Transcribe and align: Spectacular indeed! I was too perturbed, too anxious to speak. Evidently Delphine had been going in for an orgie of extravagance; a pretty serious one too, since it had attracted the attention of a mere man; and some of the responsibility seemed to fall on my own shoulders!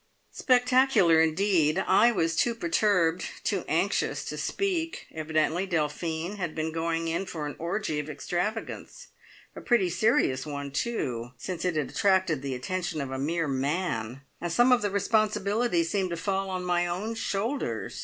Spectacular 0.33 1.21
indeed! 1.21 1.77
I 1.77 2.11
was 2.11 2.35
too 2.35 2.55
perturbed, 2.55 3.23
too 3.43 3.63
anxious 3.67 4.25
to 4.25 4.35
speak. 4.35 5.05
Evidently 5.13 5.67
Delphine 5.67 6.37
had 6.37 6.55
been 6.55 6.71
going 6.71 7.07
in 7.07 7.27
for 7.27 7.45
an 7.45 7.53
orgie 7.59 7.99
of 7.99 8.09
extravagance; 8.09 9.09
a 9.55 9.61
pretty 9.61 9.91
serious 9.91 10.43
one 10.43 10.71
too, 10.71 11.33
since 11.37 11.63
it 11.65 11.75
had 11.75 11.91
attracted 11.91 12.41
the 12.41 12.55
attention 12.55 12.99
of 12.99 13.11
a 13.11 13.19
mere 13.19 13.47
man; 13.47 14.21
and 14.41 14.51
some 14.51 14.71
of 14.71 14.81
the 14.81 14.89
responsibility 14.89 15.83
seemed 15.83 16.09
to 16.09 16.17
fall 16.17 16.49
on 16.49 16.65
my 16.65 16.87
own 16.87 17.13
shoulders! 17.13 17.99